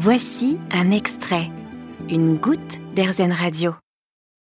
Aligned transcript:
Voici 0.00 0.58
un 0.70 0.92
extrait, 0.92 1.50
une 2.08 2.36
goutte 2.36 2.78
d'Airzen 2.94 3.32
Radio. 3.32 3.74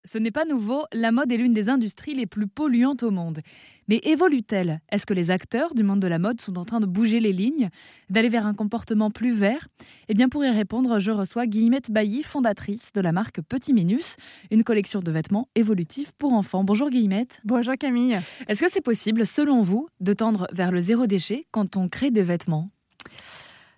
Ce 0.04 0.18
n'est 0.18 0.32
pas 0.32 0.46
nouveau, 0.46 0.86
la 0.92 1.12
mode 1.12 1.32
est 1.32 1.38
l'une 1.38 1.54
des 1.54 1.70
industries 1.70 2.16
les 2.16 2.26
plus 2.26 2.48
polluantes 2.48 3.04
au 3.04 3.12
monde. 3.12 3.42
Mais 3.88 4.00
évolue-t-elle? 4.02 4.82
Est-ce 4.92 5.06
que 5.06 5.14
les 5.14 5.30
acteurs 5.30 5.76
du 5.76 5.84
monde 5.84 6.00
de 6.00 6.08
la 6.08 6.18
mode 6.18 6.42
sont 6.42 6.58
en 6.58 6.66
train 6.66 6.80
de 6.80 6.88
bouger 6.88 7.20
les 7.20 7.34
lignes, 7.34 7.70
d'aller 8.10 8.30
vers 8.30 8.48
un 8.48 8.56
comportement 8.56 9.12
plus 9.12 9.32
vert? 9.32 9.68
Eh 10.10 10.16
bien, 10.16 10.28
pour 10.28 10.44
y 10.44 10.50
répondre, 10.50 10.98
je 10.98 11.12
reçois 11.12 11.46
Guillemette 11.46 11.92
Bailly, 11.92 12.24
fondatrice 12.24 12.92
de 12.92 13.02
la 13.02 13.12
marque 13.12 13.40
Petit 13.44 13.74
Minus, 13.74 14.16
une 14.50 14.64
collection 14.64 15.02
de 15.02 15.12
vêtements 15.12 15.50
évolutifs 15.54 16.14
pour 16.18 16.34
enfants. 16.34 16.64
Bonjour 16.64 16.90
Guillemette. 16.90 17.42
Bonjour 17.44 17.76
Camille. 17.80 18.20
Est-ce 18.48 18.64
que 18.64 18.72
c'est 18.72 18.82
possible, 18.82 19.24
selon 19.28 19.62
vous, 19.62 19.88
de 20.00 20.14
tendre 20.14 20.48
vers 20.52 20.72
le 20.72 20.80
zéro 20.80 21.06
déchet 21.06 21.46
quand 21.52 21.78
on 21.78 21.90
crée 21.90 22.10
des 22.10 22.24
vêtements? 22.24 22.72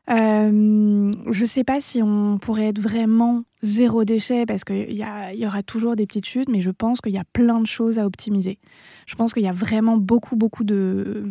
Euh, 0.10 1.12
je 1.32 1.46
sais 1.46 1.64
pas 1.64 1.82
si 1.82 2.02
on 2.04 2.38
pourrait 2.38 2.68
être 2.68 2.80
vraiment 2.80 3.44
zéro 3.66 4.04
déchet 4.04 4.46
parce 4.46 4.64
qu'il 4.64 4.92
y, 4.92 5.46
aura 5.46 5.64
toujours 5.64 5.96
des 5.96 6.06
petites 6.06 6.26
chutes, 6.26 6.50
mais 6.50 6.62
je 6.62 6.70
pense 6.70 7.02
qu'il 7.02 7.12
y 7.12 7.18
a 7.18 7.24
plein 7.34 7.60
de 7.60 7.66
choses 7.66 8.00
à 8.00 8.06
optimiser. 8.06 8.60
Je 9.06 9.16
pense 9.16 9.34
qu'il 9.34 9.44
y 9.44 9.48
a 9.48 9.52
vraiment 9.52 9.98
beaucoup, 9.98 10.36
beaucoup 10.36 10.64
de, 10.64 11.26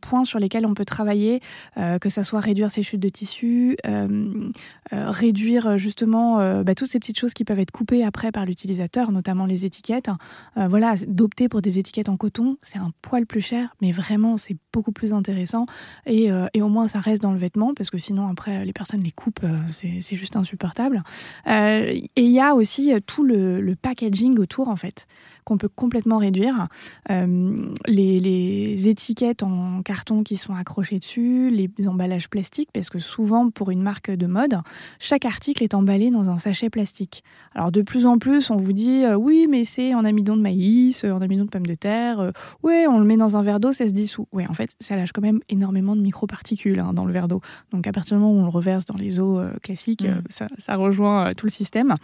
points 0.00 0.24
sur 0.24 0.38
lesquels 0.38 0.66
on 0.66 0.74
peut 0.74 0.84
travailler, 0.84 1.40
euh, 1.76 1.98
que 1.98 2.08
ça 2.08 2.24
soit 2.24 2.40
réduire 2.40 2.70
ces 2.70 2.82
chutes 2.82 3.00
de 3.00 3.08
tissu, 3.08 3.76
euh, 3.86 4.50
euh, 4.92 5.10
réduire 5.10 5.78
justement 5.78 6.62
bah, 6.62 6.74
toutes 6.74 6.88
ces 6.88 6.98
petites 6.98 7.18
choses 7.18 7.34
qui 7.34 7.44
peuvent 7.44 7.58
être 7.58 7.70
coupées 7.70 8.04
après 8.04 8.32
par 8.32 8.44
l'utilisateur, 8.44 9.12
notamment 9.12 9.46
les 9.46 9.64
étiquettes. 9.64 10.10
Voilà, 10.56 10.94
d'opter 11.06 11.48
pour 11.48 11.62
des 11.62 11.78
étiquettes 11.78 12.08
en 12.08 12.16
coton, 12.16 12.56
c'est 12.62 12.78
un 12.78 12.90
poil 13.02 13.26
plus 13.26 13.40
cher, 13.40 13.74
mais 13.80 13.92
vraiment, 13.92 14.36
c'est 14.36 14.56
beaucoup 14.72 14.92
plus 14.92 15.12
intéressant. 15.12 15.66
Et, 16.06 16.30
au 16.32 16.68
moins, 16.68 16.88
ça 16.88 17.00
reste 17.00 17.22
dans 17.22 17.32
le 17.32 17.38
vêtement, 17.38 17.74
parce 17.74 17.90
que 17.90 17.98
sinon, 17.98 18.28
après, 18.28 18.64
les 18.64 18.72
personnes 18.72 19.02
les 19.02 19.10
coupent, 19.10 19.44
c'est 19.70 20.16
juste 20.16 20.36
insupportable. 20.36 21.02
Euh, 21.52 21.92
et 22.16 22.22
il 22.22 22.30
y 22.30 22.40
a 22.40 22.54
aussi 22.54 22.94
euh, 22.94 23.00
tout 23.04 23.24
le, 23.24 23.60
le, 23.60 23.76
packaging 23.76 24.38
autour, 24.38 24.68
en 24.68 24.76
fait, 24.76 25.06
qu'on 25.44 25.58
peut 25.58 25.68
complètement 25.68 26.18
réduire. 26.18 26.68
Euh, 27.10 27.66
les, 27.86 28.20
les, 28.20 28.88
étiquettes 28.88 29.42
en 29.42 29.82
carton 29.82 30.22
qui 30.22 30.36
sont 30.36 30.54
accrochées 30.54 30.98
dessus, 30.98 31.50
les 31.50 31.70
emballages 31.88 32.28
plastiques, 32.28 32.70
parce 32.72 32.90
que 32.90 32.98
souvent, 32.98 33.50
pour 33.50 33.70
une 33.70 33.82
marque 33.82 34.10
de 34.10 34.26
mode, 34.26 34.58
chaque 34.98 35.24
article 35.24 35.62
est 35.62 35.74
emballé 35.74 36.10
dans 36.10 36.28
un 36.28 36.38
sachet 36.38 36.68
plastique. 36.68 37.22
Alors, 37.54 37.70
de 37.70 37.82
plus 37.82 38.06
en 38.06 38.18
plus, 38.18 38.50
on 38.50 38.56
vous 38.56 38.72
dit, 38.72 39.04
euh, 39.04 39.14
oui, 39.14 39.46
mais 39.48 39.64
c'est 39.64 39.94
en 39.94 40.04
amidon 40.04 40.36
de 40.36 40.42
maïs, 40.42 41.04
en 41.04 41.20
amidon 41.20 41.44
de 41.44 41.50
pommes 41.50 41.66
de 41.66 41.74
terre, 41.74 42.20
euh, 42.20 42.30
ouais, 42.62 42.86
on 42.86 42.98
le 42.98 43.04
met 43.04 43.16
dans 43.16 43.36
un 43.36 43.42
verre 43.42 43.60
d'eau, 43.60 43.72
ça 43.72 43.86
se 43.86 43.92
dissout. 43.92 44.26
Oui, 44.32 44.44
en 44.48 44.54
fait, 44.54 44.70
ça 44.80 44.96
lâche 44.96 45.12
quand 45.12 45.22
même 45.22 45.40
énormément 45.48 45.96
de 45.96 46.00
microparticules 46.00 46.80
hein, 46.80 46.92
dans 46.92 47.04
le 47.04 47.12
verre 47.12 47.28
d'eau. 47.28 47.40
Donc, 47.72 47.86
à 47.86 47.92
partir 47.92 48.16
du 48.16 48.22
moment 48.22 48.34
où 48.34 48.40
on 48.40 48.44
le 48.44 48.50
reverse 48.50 48.84
dans 48.84 48.96
les 48.96 49.20
eaux 49.20 49.40
classiques, 49.62 50.02
mmh. 50.02 50.22
ça, 50.28 50.46
ça, 50.58 50.76
rejoint 50.76 51.30
tout 51.36 51.46
le 51.46 51.50
système. 51.50 51.94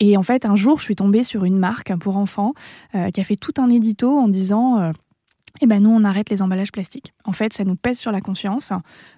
Et 0.00 0.16
en 0.16 0.22
fait, 0.22 0.44
un 0.44 0.56
jour, 0.56 0.78
je 0.78 0.84
suis 0.84 0.96
tombée 0.96 1.22
sur 1.22 1.44
une 1.44 1.58
marque 1.58 1.96
pour 1.98 2.16
enfants 2.16 2.54
euh, 2.94 3.10
qui 3.10 3.20
a 3.20 3.24
fait 3.24 3.36
tout 3.36 3.54
un 3.58 3.68
édito 3.68 4.18
en 4.18 4.28
disant 4.28 4.80
euh, 4.80 4.92
eh 5.60 5.66
ben 5.66 5.82
nous 5.82 5.90
on 5.90 6.04
arrête 6.04 6.28
les 6.28 6.42
emballages 6.42 6.70
plastiques. 6.70 7.14
En 7.24 7.32
fait, 7.32 7.52
ça 7.52 7.64
nous 7.64 7.76
pèse 7.76 7.98
sur 7.98 8.12
la 8.12 8.20
conscience. 8.20 8.72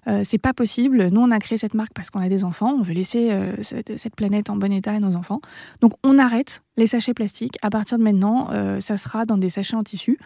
Euh, 0.07 0.23
c'est 0.25 0.39
pas 0.39 0.55
possible. 0.55 1.09
Nous 1.09 1.21
on 1.21 1.31
a 1.31 1.39
créé 1.39 1.59
cette 1.59 1.75
marque 1.75 1.93
parce 1.95 2.11
qu'on 2.11 2.21
a 2.21 2.29
des 2.29 2.45
enfants. 2.45 2.75
On 2.79 2.83
veut 2.83 2.95
laisser 2.95 3.37
cette, 3.63 4.15
planète 4.17 4.49
en 4.49 4.57
bon 4.57 4.73
état 4.73 4.93
à 4.93 5.01
nos 5.01 5.17
enfants. 5.17 5.41
Donc 5.81 5.95
on 6.05 6.19
arrête 6.19 6.63
les 6.77 6.87
sachets 6.87 7.15
plastiques. 7.15 7.59
À 7.63 7.71
partir 7.71 7.99
de 7.99 8.05
maintenant, 8.05 8.51
ça 8.81 8.97
sera 8.97 9.25
dans 9.25 9.37
des 9.37 9.49
sachets 9.49 9.75
en 9.75 9.83
tissu, 9.83 10.19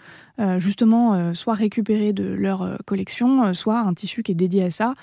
justement 0.58 1.32
soit 1.34 1.54
récupérés 1.54 2.12
de 2.12 2.24
leur 2.24 2.78
collection, 2.84 3.54
soit 3.54 3.78
un 3.78 3.94
tissu 3.94 4.22
qui 4.22 4.32
est 4.32 4.36
dédié 4.36 4.64
à 4.64 4.70
ça. 4.70 4.94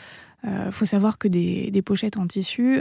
Il 0.43 0.71
faut 0.71 0.85
savoir 0.85 1.17
que 1.17 1.27
des, 1.27 1.81
pochettes 1.83 2.17
en 2.17 2.27
tissu, 2.27 2.79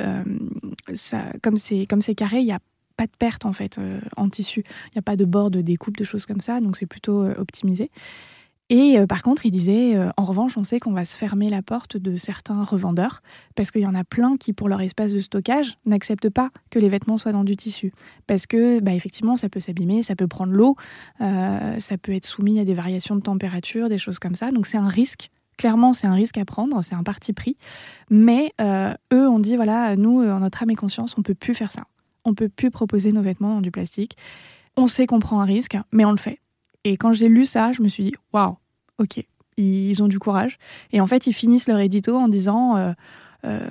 comme 1.42 1.56
c'est 1.56 1.86
comme 1.86 2.02
c'est 2.02 2.14
carré, 2.14 2.40
il 2.40 2.46
y 2.46 2.52
a 2.52 2.60
pas 2.98 3.06
de 3.06 3.12
perte 3.16 3.46
en 3.46 3.54
fait 3.54 3.78
euh, 3.78 4.00
en 4.18 4.28
tissu. 4.28 4.64
Il 4.86 4.96
n'y 4.96 4.98
a 4.98 5.02
pas 5.02 5.16
de 5.16 5.24
bord 5.24 5.50
de 5.50 5.62
découpe, 5.62 5.96
de 5.96 6.04
choses 6.04 6.26
comme 6.26 6.42
ça, 6.42 6.60
donc 6.60 6.76
c'est 6.76 6.86
plutôt 6.86 7.22
euh, 7.22 7.34
optimisé. 7.38 7.90
Et 8.70 8.98
euh, 8.98 9.06
par 9.06 9.22
contre, 9.22 9.46
il 9.46 9.50
disait, 9.50 9.96
en 10.18 10.24
revanche, 10.24 10.58
on 10.58 10.64
sait 10.64 10.78
qu'on 10.78 10.92
va 10.92 11.06
se 11.06 11.16
fermer 11.16 11.48
la 11.48 11.62
porte 11.62 11.96
de 11.96 12.16
certains 12.16 12.62
revendeurs, 12.62 13.22
parce 13.54 13.70
qu'il 13.70 13.80
y 13.80 13.86
en 13.86 13.94
a 13.94 14.04
plein 14.04 14.36
qui, 14.36 14.52
pour 14.52 14.68
leur 14.68 14.82
espace 14.82 15.14
de 15.14 15.20
stockage, 15.20 15.78
n'acceptent 15.86 16.28
pas 16.28 16.50
que 16.70 16.78
les 16.78 16.90
vêtements 16.90 17.16
soient 17.16 17.32
dans 17.32 17.44
du 17.44 17.56
tissu. 17.56 17.94
Parce 18.26 18.46
que, 18.46 18.80
bah, 18.80 18.92
effectivement, 18.92 19.36
ça 19.36 19.48
peut 19.48 19.60
s'abîmer, 19.60 20.02
ça 20.02 20.16
peut 20.16 20.26
prendre 20.26 20.52
l'eau, 20.52 20.76
ça 21.18 21.96
peut 22.02 22.12
être 22.12 22.26
soumis 22.26 22.60
à 22.60 22.66
des 22.66 22.74
variations 22.74 23.16
de 23.16 23.22
température, 23.22 23.88
des 23.88 23.96
choses 23.96 24.18
comme 24.18 24.34
ça. 24.34 24.50
Donc 24.50 24.66
c'est 24.66 24.76
un 24.76 24.88
risque 24.88 25.30
clairement, 25.56 25.92
c'est 25.94 26.06
un 26.06 26.14
risque 26.14 26.36
à 26.36 26.44
prendre, 26.44 26.84
c'est 26.84 26.94
un 26.94 27.02
parti 27.02 27.32
pris. 27.32 27.56
Mais 28.10 28.52
eux 28.60 29.28
ont 29.28 29.38
dit 29.38 29.56
voilà, 29.56 29.96
nous, 29.96 30.22
en 30.22 30.40
notre 30.40 30.62
âme 30.62 30.70
et 30.70 30.76
conscience, 30.76 31.16
on 31.16 31.22
peut 31.22 31.34
plus 31.34 31.54
faire 31.54 31.72
ça. 31.72 31.84
On 32.28 32.34
peut 32.34 32.48
plus 32.48 32.70
proposer 32.70 33.12
nos 33.12 33.22
vêtements 33.22 33.54
dans 33.54 33.60
du 33.60 33.70
plastique. 33.70 34.16
On 34.76 34.86
sait 34.86 35.06
qu'on 35.06 35.18
prend 35.18 35.40
un 35.40 35.44
risque, 35.44 35.76
mais 35.92 36.04
on 36.04 36.12
le 36.12 36.18
fait. 36.18 36.40
Et 36.84 36.96
quand 36.96 37.12
j'ai 37.12 37.28
lu 37.28 37.46
ça, 37.46 37.72
je 37.72 37.82
me 37.82 37.88
suis 37.88 38.04
dit 38.04 38.14
waouh, 38.32 38.56
ok, 38.98 39.24
ils 39.56 40.02
ont 40.02 40.08
du 40.08 40.18
courage. 40.18 40.58
Et 40.92 41.00
en 41.00 41.06
fait, 41.06 41.26
ils 41.26 41.32
finissent 41.32 41.68
leur 41.68 41.80
édito 41.80 42.16
en 42.16 42.28
disant 42.28 42.76
euh, 42.76 42.92
euh, 43.44 43.66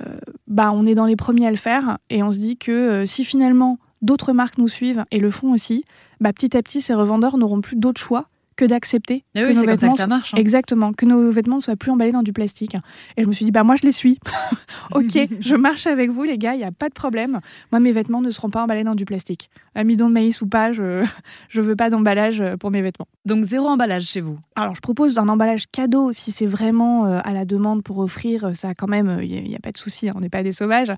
bah, 0.46 0.72
on 0.72 0.86
est 0.86 0.94
dans 0.94 1.06
les 1.06 1.16
premiers 1.16 1.46
à 1.46 1.50
le 1.50 1.56
faire, 1.56 1.98
et 2.10 2.22
on 2.22 2.32
se 2.32 2.38
dit 2.38 2.56
que 2.56 2.72
euh, 2.72 3.06
si 3.06 3.24
finalement 3.24 3.78
d'autres 4.02 4.32
marques 4.32 4.58
nous 4.58 4.68
suivent 4.68 5.04
et 5.10 5.18
le 5.18 5.30
font 5.30 5.52
aussi, 5.52 5.84
bah, 6.20 6.32
petit 6.32 6.56
à 6.56 6.62
petit, 6.62 6.80
ces 6.80 6.94
revendeurs 6.94 7.36
n'auront 7.36 7.60
plus 7.60 7.76
d'autre 7.76 8.00
choix 8.00 8.28
que 8.58 8.64
d'accepter 8.64 9.24
ah 9.34 9.42
que 9.42 9.46
oui, 9.46 9.54
nos 9.54 9.64
vêtements 9.64 9.92
que 9.92 9.98
ça 9.98 10.06
marche, 10.06 10.34
hein. 10.34 10.38
exactement 10.38 10.92
que 10.92 11.06
nos 11.06 11.30
vêtements 11.30 11.56
ne 11.56 11.60
soient 11.62 11.76
plus 11.76 11.90
emballés 11.90 12.12
dans 12.12 12.24
du 12.24 12.32
plastique. 12.32 12.76
Et 13.16 13.22
je 13.22 13.28
me 13.28 13.32
suis 13.32 13.44
dit 13.44 13.52
bah 13.52 13.62
moi 13.62 13.76
je 13.76 13.84
les 13.84 13.92
suis. 13.92 14.18
Ok 14.94 15.18
je 15.40 15.54
marche 15.68 15.86
avec 15.86 16.10
vous 16.10 16.22
les 16.24 16.38
gars 16.38 16.54
il 16.54 16.60
y 16.60 16.64
a 16.64 16.72
pas 16.72 16.88
de 16.88 16.94
problème. 16.94 17.40
Moi 17.72 17.80
mes 17.80 17.92
vêtements 17.92 18.20
ne 18.20 18.30
seront 18.30 18.50
pas 18.50 18.62
emballés 18.62 18.84
dans 18.84 18.94
du 18.94 19.04
plastique. 19.04 19.48
Amidon 19.74 20.08
de 20.08 20.14
maïs 20.14 20.42
ou 20.42 20.46
pas 20.46 20.72
je 20.72 21.04
je 21.48 21.60
veux 21.60 21.76
pas 21.76 21.88
d'emballage 21.88 22.42
pour 22.60 22.70
mes 22.70 22.82
vêtements. 22.82 23.08
Donc 23.24 23.44
zéro 23.44 23.68
emballage 23.68 24.04
chez 24.04 24.20
vous. 24.20 24.38
Alors 24.56 24.74
je 24.74 24.80
propose 24.80 25.16
un 25.18 25.28
emballage 25.28 25.66
cadeau 25.70 26.12
si 26.12 26.32
c'est 26.32 26.46
vraiment 26.46 27.06
euh, 27.06 27.20
à 27.24 27.32
la 27.32 27.44
demande 27.44 27.82
pour 27.82 27.98
offrir 27.98 28.50
ça 28.54 28.74
quand 28.74 28.88
même 28.88 29.20
il 29.22 29.44
n'y 29.44 29.54
a, 29.54 29.58
a, 29.58 29.60
pas 29.60 29.72
de 29.72 29.78
souci 29.78 30.08
hein, 30.08 30.14
on 30.16 30.20
n'est 30.20 30.28
pas 30.28 30.42
des 30.42 30.52
sauvages. 30.52 30.92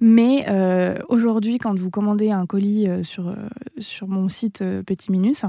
Mais 0.00 0.46
euh, 0.48 0.98
aujourd'hui 1.08 1.58
quand 1.58 1.78
vous 1.78 1.90
commandez 1.90 2.30
un 2.30 2.46
colis 2.46 2.88
euh, 2.88 3.02
sur 3.02 3.28
euh, 3.28 3.34
sur 3.78 4.08
mon 4.08 4.28
site 4.28 4.62
euh, 4.62 4.82
Petit 4.82 5.12
Minus 5.12 5.44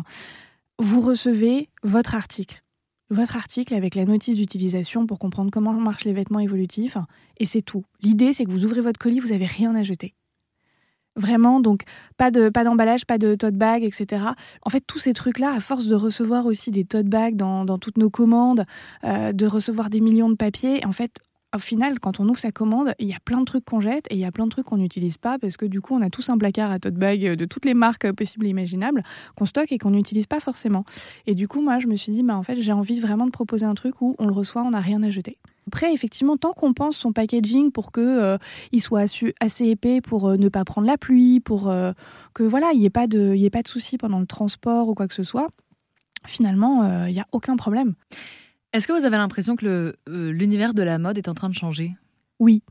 vous 0.80 1.02
recevez 1.02 1.70
votre 1.84 2.16
article. 2.16 2.62
Votre 3.10 3.36
article 3.36 3.76
avec 3.76 3.94
la 3.96 4.06
notice 4.06 4.36
d'utilisation 4.36 5.06
pour 5.06 5.20
comprendre 5.20 5.52
comment 5.52 5.74
marchent 5.74 6.06
les 6.06 6.14
vêtements 6.14 6.40
évolutifs. 6.40 6.98
Et 7.38 7.46
c'est 7.46 7.62
tout. 7.62 7.84
L'idée, 8.02 8.34
c'est 8.34 8.46
que 8.46 8.52
vous 8.52 8.66
ouvrez 8.66 8.82
votre 8.82 9.00
colis, 9.00 9.20
vous 9.20 9.30
n'avez 9.30 9.46
rien 9.46 9.76
à 9.76 9.84
jeter. 9.84 10.16
Vraiment, 11.18 11.62
donc 11.62 11.84
pas 12.18 12.30
de 12.30 12.50
pas 12.50 12.66
d'emballage, 12.66 13.06
pas 13.06 13.18
de 13.18 13.36
tote 13.36 13.56
bag, 13.56 13.84
etc. 13.86 14.24
En 14.64 14.70
fait, 14.70 14.82
tous 14.82 15.00
ces 15.00 15.14
trucs-là, 15.14 15.54
à 15.54 15.62
force 15.62 15.86
de 15.86 15.96
recevoir 15.96 16.46
aussi 16.46 16.72
des 16.72 16.84
tote 16.84 17.06
bags 17.06 17.38
dans, 17.38 17.64
dans 17.64 17.78
toutes 17.78 17.98
nos 17.98 18.10
commandes, 18.10 18.66
euh, 19.06 19.32
de 19.32 19.46
recevoir 19.46 19.90
des 19.90 20.02
millions 20.02 20.30
de 20.30 20.36
papiers, 20.36 20.86
en 20.86 20.92
fait, 20.92 21.20
au 21.56 21.60
final, 21.60 22.00
quand 22.00 22.20
on 22.20 22.28
ouvre 22.28 22.40
sa 22.40 22.52
commande, 22.52 22.94
il 23.00 23.08
y 23.08 23.14
a 23.14 23.20
plein 23.24 23.40
de 23.40 23.46
trucs 23.46 23.66
qu'on 23.66 23.82
jette 23.82 24.06
et 24.10 24.16
il 24.16 24.20
y 24.20 24.26
a 24.26 24.32
plein 24.32 24.46
de 24.46 24.50
trucs 24.52 24.66
qu'on 24.66 24.78
n'utilise 24.78 25.18
pas 25.18 25.38
parce 25.40 25.58
que 25.58 25.66
du 25.66 25.82
coup, 25.82 25.96
on 25.96 26.02
a 26.02 26.10
tous 26.10 26.30
un 26.30 26.38
placard 26.38 26.72
à 26.72 26.80
tote 26.80 26.96
bag 26.96 27.36
de 27.36 27.46
toutes 27.46 27.66
les 27.66 27.74
marques 27.74 28.12
possibles 28.12 28.46
et 28.46 28.50
imaginables 28.50 29.04
qu'on 29.36 29.46
stocke 29.46 29.72
et 29.72 29.78
qu'on 29.78 29.92
n'utilise 29.92 30.28
pas 30.28 30.40
forcément. 30.40 30.86
Et 31.28 31.36
du 31.36 31.48
coup, 31.48 31.62
moi, 31.62 31.80
je 31.80 31.88
me 31.88 31.96
suis 31.96 32.12
dit, 32.12 32.24
bah, 32.24 32.36
en 32.36 32.44
fait, 32.44 32.60
j'ai 32.60 32.72
envie 32.72 33.00
vraiment 33.00 33.26
de 33.26 33.32
proposer 33.32 33.66
un 33.66 33.76
truc 33.76 34.02
où 34.02 34.16
on 34.20 34.28
le 34.28 34.34
reçoit, 34.34 34.64
on 34.64 34.72
n'a 34.72 34.82
rien 34.82 35.02
à 35.04 35.10
jeter. 35.10 35.38
Après, 35.68 35.94
effectivement, 35.94 36.38
tant 36.38 36.54
qu'on 36.54 36.74
pense 36.74 36.96
son 36.96 37.12
packaging 37.12 37.72
pour 37.72 37.92
que 37.92 38.02
euh, 38.02 38.38
il 38.72 38.82
soit 38.82 39.06
assez 39.40 39.66
épais 39.66 40.00
pour 40.00 40.30
euh, 40.30 40.38
ne 40.38 40.50
pas 40.50 40.64
prendre 40.64 40.86
la 40.86 40.98
pluie, 40.98 41.40
pour 41.40 41.70
euh, 41.70 41.92
que 42.34 42.44
voilà, 42.44 42.72
il 42.74 42.80
n'y 42.80 42.86
ait 42.86 42.92
pas 42.92 43.08
de, 43.08 43.34
ait 43.34 43.50
pas 43.50 43.64
de 43.64 43.68
soucis 43.68 43.98
pendant 43.98 44.20
le 44.20 44.28
transport 44.28 44.90
ou 44.90 44.94
quoi 44.94 45.08
que 45.08 45.14
ce 45.16 45.24
soit, 45.24 45.48
finalement, 46.26 47.06
il 47.08 47.14
n'y 47.14 47.20
a 47.20 47.28
aucun 47.32 47.56
problème. 47.56 47.94
Est-ce 48.76 48.90
que 48.90 48.92
vous 48.92 49.06
avez 49.06 49.16
l'impression 49.16 49.56
que 49.56 49.96
l'univers 50.06 50.72
euh, 50.72 50.74
de 50.74 50.84
la 50.84 51.00
mode 51.00 51.18
est 51.18 51.30
en 51.30 51.34
train 51.34 51.48
de 51.48 51.54
changer? 51.54 51.96
Oui, 52.40 52.62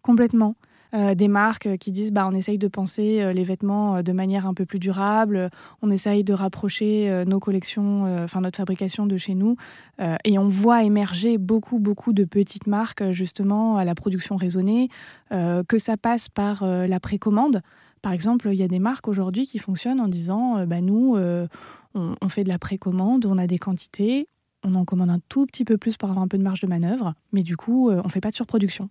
complètement. 0.00 0.54
Euh, 0.94 1.16
des 1.16 1.26
marques 1.26 1.76
qui 1.78 1.90
disent 1.90 2.12
bah, 2.12 2.24
on 2.30 2.36
essaye 2.36 2.56
de 2.56 2.68
penser 2.68 3.20
euh, 3.20 3.32
les 3.32 3.42
vêtements 3.42 3.96
euh, 3.96 4.02
de 4.02 4.12
manière 4.12 4.46
un 4.46 4.54
peu 4.54 4.64
plus 4.64 4.78
durable, 4.78 5.50
on 5.82 5.90
essaye 5.90 6.22
de 6.22 6.32
rapprocher 6.32 7.10
euh, 7.10 7.24
nos 7.24 7.40
collections, 7.40 8.02
enfin 8.22 8.38
euh, 8.38 8.42
notre 8.42 8.58
fabrication 8.58 9.06
de 9.06 9.16
chez 9.16 9.34
nous, 9.34 9.56
euh, 10.00 10.14
et 10.22 10.38
on 10.38 10.46
voit 10.46 10.84
émerger 10.84 11.36
beaucoup 11.36 11.80
beaucoup 11.80 12.12
de 12.12 12.24
petites 12.24 12.68
marques 12.68 13.10
justement 13.10 13.76
à 13.76 13.84
la 13.84 13.96
production 13.96 14.36
raisonnée, 14.36 14.88
euh, 15.32 15.64
que 15.68 15.78
ça 15.78 15.96
passe 15.96 16.28
par 16.28 16.62
euh, 16.62 16.86
la 16.86 17.00
précommande. 17.00 17.60
Par 18.02 18.12
exemple, 18.12 18.50
il 18.52 18.56
y 18.56 18.62
a 18.62 18.68
des 18.68 18.78
marques 18.78 19.08
aujourd'hui 19.08 19.46
qui 19.46 19.58
fonctionnent 19.58 20.00
en 20.00 20.08
disant 20.08 20.58
euh, 20.58 20.66
bah, 20.66 20.80
nous 20.80 21.16
euh, 21.16 21.48
on, 21.94 22.14
on 22.20 22.28
fait 22.28 22.44
de 22.44 22.48
la 22.48 22.60
précommande, 22.60 23.26
on 23.26 23.36
a 23.36 23.48
des 23.48 23.58
quantités, 23.58 24.28
on 24.62 24.74
en 24.74 24.84
commande 24.84 25.10
un 25.10 25.20
tout 25.28 25.46
petit 25.46 25.64
peu 25.64 25.78
plus 25.78 25.96
pour 25.96 26.10
avoir 26.10 26.22
un 26.22 26.28
peu 26.28 26.38
de 26.38 26.42
marge 26.42 26.60
de 26.60 26.66
manœuvre, 26.66 27.14
mais 27.32 27.42
du 27.42 27.56
coup, 27.56 27.90
euh, 27.90 28.00
on 28.02 28.06
ne 28.06 28.10
fait 28.10 28.20
pas 28.20 28.30
de 28.30 28.34
surproduction. 28.34 28.88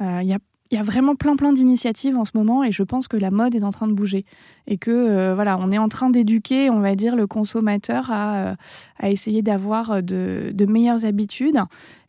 Il 0.00 0.06
euh, 0.06 0.22
y, 0.22 0.32
a, 0.32 0.38
y 0.76 0.78
a 0.78 0.82
vraiment 0.82 1.14
plein 1.14 1.36
plein 1.36 1.52
d'initiatives 1.52 2.16
en 2.16 2.24
ce 2.24 2.32
moment 2.34 2.64
et 2.64 2.72
je 2.72 2.82
pense 2.82 3.08
que 3.08 3.16
la 3.16 3.30
mode 3.30 3.54
est 3.54 3.62
en 3.62 3.70
train 3.70 3.88
de 3.88 3.92
bouger 3.92 4.24
et 4.66 4.78
que 4.78 4.90
euh, 4.90 5.34
voilà, 5.34 5.58
on 5.58 5.70
est 5.70 5.78
en 5.78 5.88
train 5.88 6.10
d'éduquer, 6.10 6.70
on 6.70 6.80
va 6.80 6.94
dire, 6.94 7.16
le 7.16 7.26
consommateur 7.26 8.10
à, 8.10 8.36
euh, 8.36 8.54
à 8.98 9.10
essayer 9.10 9.42
d'avoir 9.42 10.02
de, 10.02 10.50
de 10.52 10.66
meilleures 10.66 11.04
habitudes 11.04 11.58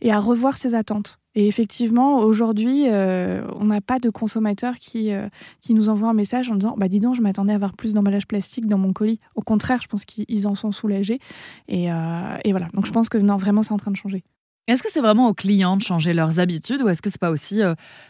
et 0.01 0.11
à 0.11 0.19
revoir 0.19 0.57
ses 0.57 0.75
attentes. 0.75 1.19
Et 1.35 1.47
effectivement, 1.47 2.19
aujourd'hui, 2.19 2.87
euh, 2.89 3.43
on 3.55 3.65
n'a 3.65 3.81
pas 3.81 3.99
de 3.99 4.09
consommateurs 4.09 4.75
qui, 4.75 5.11
euh, 5.11 5.27
qui 5.61 5.73
nous 5.73 5.89
envoient 5.89 6.09
un 6.09 6.13
message 6.13 6.49
en 6.51 6.55
disant 6.55 6.75
bah, 6.77 6.87
Dis 6.87 6.99
donc, 6.99 7.15
je 7.15 7.21
m'attendais 7.21 7.53
à 7.53 7.55
avoir 7.55 7.73
plus 7.73 7.93
d'emballage 7.93 8.27
plastique 8.27 8.67
dans 8.67 8.77
mon 8.77 8.93
colis. 8.93 9.19
Au 9.35 9.41
contraire, 9.41 9.81
je 9.81 9.87
pense 9.87 10.05
qu'ils 10.05 10.47
en 10.47 10.53
sont 10.53 10.71
soulagés. 10.71 11.19
Et, 11.67 11.91
euh, 11.91 12.37
et, 12.43 12.51
voilà. 12.51 12.67
Donc 12.73 12.85
je 12.85 12.91
pense 12.91 13.09
que 13.09 13.17
non, 13.17 13.37
vraiment, 13.37 13.63
c'est 13.63 13.73
en 13.73 13.77
train 13.77 13.91
de 13.91 13.97
changer. 13.97 14.23
Est-ce 14.67 14.81
que 14.81 14.91
c'est 14.91 15.01
vraiment 15.01 15.27
aux 15.27 15.33
clients 15.33 15.77
de 15.77 15.81
changer 15.81 16.13
leurs 16.13 16.39
habitudes 16.39 16.81
ou 16.81 16.87
est-ce 16.87 17.01
que 17.01 17.09
c'est 17.09 17.19
pas 17.19 17.31
aussi 17.31 17.61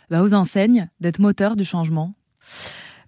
bah, 0.09 0.21
aux 0.21 0.33
enseignes 0.33 0.89
d'être 0.99 1.19
moteur 1.19 1.55
du 1.55 1.65
changement? 1.65 2.13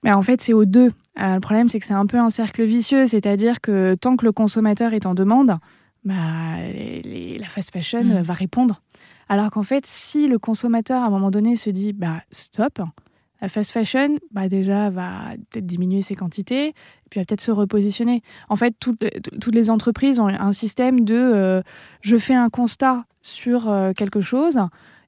Mais 0.04 0.12
en 0.12 0.22
fait, 0.22 0.42
c'est 0.42 0.54
aux 0.54 0.66
deux. 0.66 0.92
le 1.16 1.40
problème, 1.40 1.70
c'est 1.70 1.80
que 1.80 1.86
c'est 1.86 1.94
un 1.94 2.06
peu 2.06 2.18
un 2.18 2.30
cercle 2.30 2.64
vicieux, 2.64 3.08
c'est-à-dire 3.08 3.62
que 3.62 3.96
tant 3.96 4.18
que 4.18 4.26
le 4.26 4.32
consommateur 4.32 4.94
est 4.94 5.06
en 5.06 5.14
demande, 5.14 5.58
bah, 6.04 6.14
la 6.24 7.48
fast 7.48 7.72
fashion 7.72 8.04
mm. 8.04 8.22
va 8.22 8.34
répondre. 8.34 8.82
Alors 9.28 9.50
qu'en 9.50 9.64
fait, 9.64 9.86
si 9.88 10.28
le 10.28 10.38
consommateur 10.38 11.02
à 11.02 11.08
un 11.08 11.10
moment 11.10 11.32
donné 11.32 11.56
se 11.56 11.70
dit 11.70 11.94
bah 11.94 12.22
stop, 12.32 12.80
la 13.46 13.50
fast 13.50 13.70
fashion, 13.70 14.18
bah 14.32 14.50
déjà 14.50 14.90
va 14.90 15.36
peut-être 15.52 15.68
diminuer 15.68 16.02
ses 16.02 16.16
quantités, 16.16 16.74
puis 17.12 17.20
va 17.20 17.26
peut-être 17.26 17.42
se 17.42 17.52
repositionner. 17.52 18.24
En 18.50 18.56
fait, 18.56 18.74
toutes, 18.80 19.04
les 19.54 19.70
entreprises 19.70 20.20
ont 20.20 20.28
un 20.28 20.52
système 20.52 21.02
de 21.02 21.14
euh, 21.14 21.62
je 22.02 22.18
fais 22.18 22.34
un 22.34 22.50
constat 22.50 23.06
sur 23.22 23.70
euh, 23.70 23.94
quelque 23.94 24.20
chose 24.20 24.60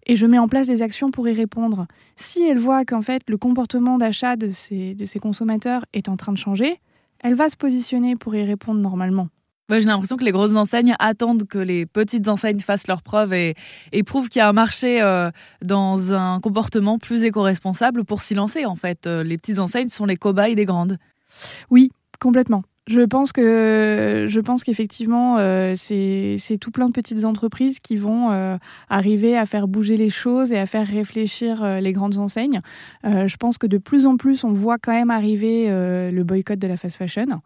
et 0.05 0.15
je 0.15 0.27
mets 0.27 0.37
en 0.37 0.47
place 0.47 0.67
des 0.67 0.83
actions 0.83 1.09
pour 1.09 1.27
y 1.27 1.33
répondre. 1.33 1.87
Si 2.15 2.43
elle 2.43 2.59
voit 2.59 2.85
qu'en 2.85 3.01
fait 3.01 3.23
le 3.27 3.37
comportement 3.37 3.97
d'achat 3.97 4.35
de 4.35 4.51
ses, 4.51 4.93
de 4.93 5.05
ses 5.05 5.17
consommateurs 5.17 5.83
est 5.93 6.07
en 6.07 6.15
train 6.15 6.31
de 6.31 6.37
changer, 6.37 6.79
elle 7.21 7.33
va 7.33 7.49
se 7.49 7.57
positionner 7.57 8.15
pour 8.15 8.35
y 8.35 8.43
répondre 8.43 8.79
normalement. 8.79 9.29
J'ai 9.69 9.81
l'impression 9.81 10.15
que 10.15 10.23
les 10.23 10.31
grosses 10.31 10.55
enseignes 10.55 10.95
attendent 10.97 11.45
que 11.45 11.57
les 11.57 11.85
petites 11.85 12.29
enseignes 12.29 12.61
fassent 12.61 12.87
leurs 12.87 13.01
preuves 13.01 13.33
et, 13.33 13.55
prouvent 14.05 14.29
qu'il 14.29 14.39
y 14.39 14.41
a 14.41 14.47
un 14.47 14.53
marché 14.53 15.01
euh, 15.01 15.29
dans 15.61 16.13
un 16.13 16.39
comportement 16.39 16.97
plus 16.97 17.25
éco-responsable 17.25 18.05
pour 18.05 18.21
s'y 18.21 18.33
lancer. 18.33 18.65
En 18.65 18.77
fait, 18.77 19.07
euh, 19.07 19.23
les 19.23 19.37
petites 19.37 19.59
enseignes 19.59 19.89
sont 19.89 20.05
les 20.05 20.15
cobayes 20.15 20.55
des 20.55 20.63
grandes. 20.63 20.97
Oui, 21.69 21.91
complètement. 22.19 22.63
Je 22.87 23.01
pense 23.01 23.33
que 23.33 24.27
je 24.29 24.39
pense 24.39 24.63
qu'effectivement 24.63 25.35
euh, 25.39 25.73
c'est 25.75 26.57
tout 26.57 26.71
plein 26.71 26.87
de 26.87 26.93
petites 26.93 27.25
entreprises 27.25 27.79
qui 27.79 27.97
vont 27.97 28.57
arriver 28.87 29.37
à 29.37 29.45
faire 29.45 29.67
bouger 29.67 29.97
les 29.97 30.09
choses 30.09 30.53
et 30.53 30.57
à 30.57 30.65
faire 30.65 30.87
réfléchir 30.87 31.81
les 31.81 31.91
grandes 31.91 32.17
enseignes. 32.17 32.61
je 33.03 33.35
pense 33.35 33.57
que 33.57 33.67
de 33.67 33.77
plus 33.77 34.05
en 34.05 34.15
plus 34.15 34.45
on 34.45 34.53
voit 34.53 34.77
quand 34.77 34.93
même 34.93 35.11
arriver 35.11 35.67
le 35.67 36.23
boycott 36.23 36.57
de 36.57 36.67
la 36.67 36.77
fast 36.77 36.95
fashion. 36.95 37.41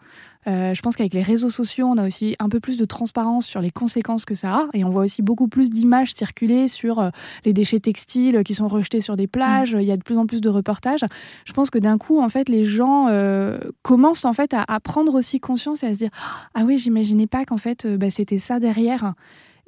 Euh, 0.48 0.74
je 0.74 0.82
pense 0.82 0.96
qu'avec 0.96 1.14
les 1.14 1.22
réseaux 1.22 1.50
sociaux, 1.50 1.88
on 1.88 1.98
a 1.98 2.06
aussi 2.06 2.36
un 2.40 2.50
peu 2.50 2.60
plus 2.60 2.78
de 2.78 2.86
transparence 2.86 3.46
sur 3.46 3.62
les 3.62 3.72
conséquences 3.72 4.26
que 4.26 4.34
ça 4.34 4.54
a. 4.56 4.68
Et 4.74 4.84
on 4.84 4.90
voit 4.90 5.04
aussi 5.04 5.22
beaucoup 5.22 5.48
plus 5.48 5.70
d'images 5.70 6.14
circuler 6.14 6.68
sur 6.68 7.00
euh, 7.00 7.10
les 7.46 7.54
déchets 7.54 7.80
textiles 7.80 8.44
qui 8.44 8.54
sont 8.54 8.68
rejetés 8.68 9.02
sur 9.02 9.18
des 9.18 9.28
plages. 9.28 9.76
Il 9.80 9.86
y 9.86 9.92
a 9.92 9.98
de 9.98 10.04
plus 10.04 10.18
en 10.18 10.26
plus 10.26 10.42
de 10.42 10.50
reportages. 10.50 11.06
Je 11.46 11.54
pense 11.54 11.70
que 11.70 11.80
d'un 11.80 11.98
coup, 11.98 12.20
en 12.22 12.30
fait, 12.30 12.50
les 12.50 12.64
gens 12.64 13.08
euh, 13.10 13.58
commencent 13.82 14.26
en 14.26 14.34
fait 14.34 14.54
à, 14.54 14.64
à, 14.68 14.80
prendre 14.80 15.14
aussi 15.14 15.40
conscience 15.40 15.84
et 15.84 15.88
à 15.88 15.94
se 15.94 16.00
dire 16.00 16.12
Ah 16.56 16.64
oui, 16.66 16.78
j'imaginais 16.78 17.28
pas 17.28 17.46
qu'en 17.46 17.58
fait, 17.58 17.88
bah, 17.88 18.10
c'était 18.10 18.40
ça 18.40 18.60
derrière. 18.60 19.14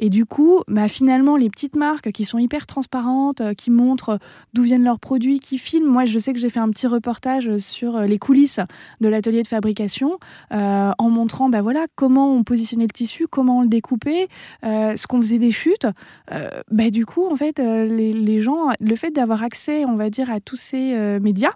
Et 0.03 0.09
du 0.09 0.25
coup, 0.25 0.59
bah, 0.67 0.89
finalement, 0.89 1.37
les 1.37 1.49
petites 1.49 1.77
marques 1.77 2.11
qui 2.11 2.25
sont 2.25 2.37
hyper 2.37 2.65
transparentes, 2.65 3.39
euh, 3.39 3.53
qui 3.53 3.71
montrent 3.71 4.19
d'où 4.53 4.63
viennent 4.63 4.83
leurs 4.83 4.99
produits, 4.99 5.39
qui 5.39 5.57
filment. 5.57 5.89
Moi, 5.89 6.03
je 6.03 6.19
sais 6.19 6.33
que 6.33 6.39
j'ai 6.39 6.49
fait 6.49 6.59
un 6.59 6.69
petit 6.71 6.87
reportage 6.87 7.57
sur 7.57 7.95
euh, 7.95 8.05
les 8.05 8.19
coulisses 8.19 8.59
de 8.99 9.07
l'atelier 9.07 9.43
de 9.43 9.47
fabrication 9.47 10.19
euh, 10.51 10.91
en 10.97 11.09
montrant 11.09 11.47
bah, 11.47 11.61
voilà, 11.61 11.85
comment 11.95 12.29
on 12.33 12.43
positionnait 12.43 12.83
le 12.83 12.89
tissu, 12.89 13.27
comment 13.29 13.59
on 13.59 13.61
le 13.61 13.69
découpait, 13.69 14.27
ce 14.63 15.07
qu'on 15.07 15.21
faisait 15.21 15.39
des 15.39 15.53
chutes. 15.53 15.87
bah, 16.29 16.89
du 16.89 17.05
coup, 17.05 17.25
en 17.25 17.37
fait, 17.37 17.59
les 17.59 18.41
gens, 18.41 18.71
le 18.81 18.95
fait 18.97 19.11
d'avoir 19.11 19.41
accès, 19.41 19.85
on 19.85 19.95
va 19.95 20.09
dire, 20.09 20.29
à 20.29 20.41
tous 20.41 20.57
ces 20.57 21.19
médias, 21.21 21.53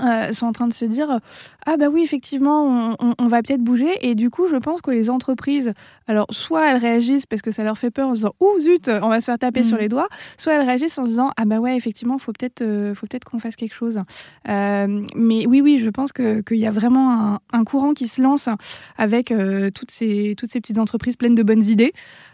euh, 0.00 0.32
sont 0.32 0.46
en 0.46 0.52
train 0.52 0.68
de 0.68 0.72
se 0.72 0.84
dire 0.84 1.20
ah 1.66 1.76
bah 1.76 1.88
oui 1.88 2.02
effectivement 2.02 2.94
on, 3.18 3.26
va 3.26 3.42
peut-être 3.42 3.62
bouger. 3.62 4.08
Et 4.08 4.14
du 4.14 4.30
coup 4.30 4.46
je 4.48 4.56
pense 4.56 4.80
que 4.80 4.90
les 4.90 5.10
entreprises 5.10 5.72
alors 6.06 6.26
soit 6.30 6.70
elles 6.70 6.80
réagissent 6.80 7.26
parce 7.26 7.42
que 7.42 7.50
ça 7.50 7.64
leur 7.64 7.78
fait 7.78 7.90
peur 7.90 8.08
en 8.08 8.14
se 8.14 8.20
disant 8.20 8.34
ouh 8.40 8.60
zut 8.60 8.88
on 8.88 9.08
va 9.08 9.20
se 9.20 9.26
faire 9.26 9.38
taper 9.38 9.62
sur 9.62 9.76
mm. 9.76 9.80
les 9.80 9.88
doigts 9.88 10.08
soit 10.36 10.54
elles 10.54 10.66
réagissent 10.66 10.98
en 10.98 11.04
se 11.04 11.10
disant 11.10 11.32
ah 11.36 11.44
bah 11.44 11.58
ouais 11.58 11.76
effectivement 11.76 12.18
faut 12.18 12.32
peut-être 12.32 12.62
euh, 12.62 12.94
faut 12.94 13.06
peut-être 13.06 13.24
qu'on 13.24 13.38
fasse 13.38 13.56
quelque 13.56 13.74
chose. 13.74 14.00
Euh, 14.48 15.02
mais 15.14 15.46
oui 15.46 15.60
oui 15.60 15.78
je 15.78 15.90
pense 15.90 16.12
que 16.12 16.40
qu'il 16.42 16.58
y 16.58 16.66
a 16.66 16.70
vraiment 16.70 17.40
un, 17.52 17.64
courant 17.64 17.92
qui 17.92 18.06
se 18.06 18.22
lance 18.22 18.48
avec 18.96 19.32
toutes 19.74 19.90
ces 19.90 20.34
toutes 20.38 20.50
ces 20.50 20.60
petites 20.60 20.78
entreprises 20.78 21.16
pleines 21.16 21.34
de 21.34 21.42
bonnes 21.42 21.64
idées. 21.64 21.92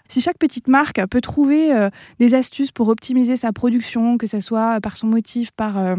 Si 0.09 0.21
chaque 0.21 0.39
petite 0.39 0.69
marque 0.69 1.05
peut 1.07 1.23
trouver 1.23 1.89
des 2.19 2.35
astuces 2.35 2.71
pour 2.73 2.89
optimiser 2.89 3.37
sa 3.37 3.53
production, 3.53 4.19
que 4.19 4.27
ce 4.27 4.39
soit 4.41 4.81
par 4.81 4.97
son 4.97 5.07
motif, 5.07 5.51
par 5.51 5.97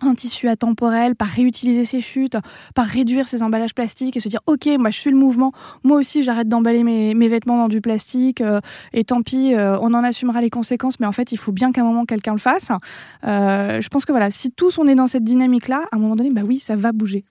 un 0.00 0.14
tissu 0.14 0.48
atemporel, 0.48 1.16
par 1.16 1.28
réutiliser 1.28 1.84
ses 1.84 2.00
chutes, 2.00 2.36
par 2.74 2.86
réduire 2.86 3.28
ses 3.28 3.42
emballages 3.42 3.74
plastiques 3.74 4.16
et 4.16 4.20
se 4.20 4.28
dire 4.28 4.40
ok 4.46 4.68
moi 4.78 4.90
je 4.90 5.00
suis 5.00 5.10
le 5.10 5.16
mouvement, 5.16 5.52
moi 5.84 5.98
aussi 5.98 6.22
j'arrête 6.22 6.48
d'emballer 6.48 6.82
mes, 6.82 7.28
vêtements 7.28 7.56
dans 7.56 7.68
du 7.68 7.80
plastique 7.80 8.40
euh, 8.40 8.60
et 8.92 9.04
tant 9.04 9.22
pis 9.22 9.54
euh, 9.54 9.78
on 9.80 9.94
en 9.94 10.04
assumera 10.04 10.40
les 10.40 10.50
conséquences 10.50 11.00
mais 11.00 11.06
en 11.06 11.12
fait 11.12 11.32
il 11.32 11.38
faut 11.38 11.52
bien 11.52 11.72
qu'à 11.72 11.80
un 11.80 11.84
moment 11.84 12.04
quelqu'un 12.04 12.32
le 12.32 12.38
fasse. 12.38 12.70
Euh, 13.24 13.80
je 13.80 13.88
pense 13.88 14.04
que 14.04 14.12
voilà 14.12 14.30
si 14.30 14.50
tous 14.50 14.78
on 14.78 14.86
est 14.86 14.94
dans 14.94 15.06
cette 15.06 15.24
dynamique 15.24 15.68
là 15.68 15.84
à 15.90 15.96
un 15.96 15.98
moment 15.98 16.16
donné 16.16 16.30
bah 16.30 16.42
oui 16.44 16.58
ça 16.58 16.76
va 16.76 16.92
bouger. 16.92 17.24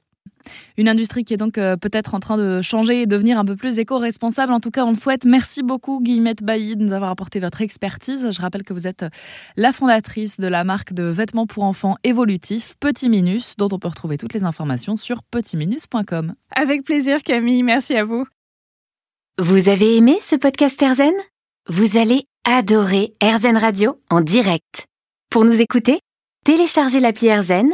Une 0.77 0.88
industrie 0.88 1.24
qui 1.24 1.33
est 1.33 1.38
donc 1.38 1.57
euh, 1.57 1.75
peut-être 1.75 2.13
en 2.13 2.19
train 2.19 2.38
de 2.38 2.62
changer 2.62 3.01
et 3.01 3.06
devenir 3.06 3.39
un 3.39 3.45
peu 3.45 3.56
plus 3.56 3.80
éco-responsable. 3.80 4.54
En 4.54 4.60
tout 4.60 4.72
cas, 4.72 4.86
on 4.86 4.92
le 4.92 4.98
souhaite. 4.98 5.25
Merci 5.25 5.63
beaucoup, 5.63 6.01
Guillemette 6.01 6.44
Bailly, 6.44 6.75
de 6.75 6.83
nous 6.83 6.94
avoir 6.94 7.10
apporté 7.10 7.39
votre 7.39 7.62
expertise. 7.62 8.30
Je 8.31 8.42
rappelle 8.42 8.63
que 8.63 8.74
vous 8.74 8.88
êtes 8.88 9.06
la 9.56 9.72
fondatrice 9.72 10.39
de 10.39 10.48
la 10.48 10.63
marque 10.63 10.94
de 10.94 11.04
vêtements 11.04 11.48
pour 11.48 11.63
enfants 11.63 11.98
évolutifs 12.04 12.75
Petit 12.80 13.10
Minus, 13.10 13.56
dont 13.57 13.69
on 13.72 13.80
peut 13.80 13.88
retrouver 13.88 14.18
toutes 14.18 14.33
les 14.33 14.44
informations 14.44 14.95
sur 14.95 15.24
petitminus.com. 15.24 16.36
Avec 16.51 16.83
plaisir, 16.83 17.24
Camille. 17.24 17.63
Merci 17.63 17.95
à 17.95 18.04
vous. 18.04 18.25
Vous 19.38 19.69
avez 19.69 19.98
aimé 19.98 20.18
ce 20.22 20.36
podcast 20.36 20.81
Erzen 20.81 21.13
Vous 21.68 21.98
allez 21.98 22.25
adorer 22.45 23.13
Erzen 23.19 23.57
Radio 23.57 24.00
en 24.10 24.22
direct. 24.22 24.86
Pour 25.30 25.44
nous 25.44 25.60
écouter, 25.60 26.00
téléchargez 26.45 27.00
l'appli 27.00 27.27
Erzen 27.27 27.74